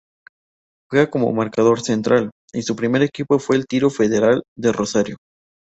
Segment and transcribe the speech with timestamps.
[0.89, 5.17] Juega como marcador central y su primer equipo fue Tiro Federal de Rosario.